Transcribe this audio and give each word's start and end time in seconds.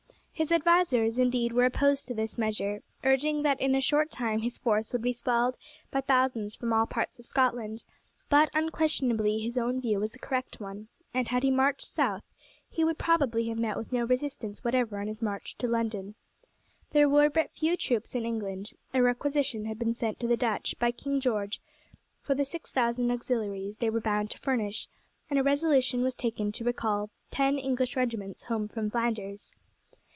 His 0.33 0.51
advisers, 0.51 1.19
indeed, 1.19 1.51
were 1.53 1.65
opposed 1.65 2.07
to 2.07 2.15
this 2.15 2.35
measure, 2.39 2.81
urging 3.03 3.43
that 3.43 3.61
in 3.61 3.75
a 3.75 3.79
short 3.79 4.09
time 4.09 4.39
his 4.41 4.57
force 4.57 4.91
would 4.91 5.03
be 5.03 5.13
swelled 5.13 5.55
by 5.91 6.01
thousands 6.01 6.55
from 6.55 6.73
all 6.73 6.87
parts 6.87 7.19
of 7.19 7.27
Scotland; 7.27 7.83
but 8.27 8.49
unquestionably 8.55 9.37
his 9.37 9.55
own 9.55 9.79
view 9.79 9.99
was 9.99 10.13
the 10.13 10.17
correct 10.17 10.59
one, 10.59 10.87
and 11.13 11.27
had 11.27 11.43
he 11.43 11.51
marched 11.51 11.85
south 11.85 12.23
he 12.67 12.83
would 12.83 12.97
probably 12.97 13.49
have 13.49 13.59
met 13.59 13.77
with 13.77 13.93
no 13.93 14.03
resistance 14.03 14.63
whatever 14.63 14.97
on 14.99 15.05
his 15.05 15.21
march 15.21 15.55
to 15.59 15.67
London. 15.67 16.15
There 16.89 17.07
were 17.07 17.29
but 17.29 17.51
few 17.51 17.77
troops 17.77 18.15
in 18.15 18.25
England. 18.25 18.71
A 18.95 19.03
requisition 19.03 19.65
had 19.65 19.77
been 19.77 19.93
sent 19.93 20.19
to 20.21 20.27
the 20.27 20.37
Dutch 20.37 20.73
by 20.79 20.89
King 20.89 21.19
George 21.19 21.61
for 22.19 22.33
the 22.33 22.45
six 22.45 22.71
thousand 22.71 23.11
auxiliaries 23.11 23.77
they 23.77 23.91
were 23.91 24.01
bound 24.01 24.31
to 24.31 24.39
furnish, 24.39 24.87
and 25.29 25.37
a 25.37 25.43
resolution 25.43 26.01
was 26.01 26.15
taken 26.15 26.51
to 26.53 26.63
recall 26.63 27.11
ten 27.29 27.59
English 27.59 27.95
regiments 27.95 28.41
home 28.41 28.67
from 28.67 28.89
Flanders. 28.89 29.53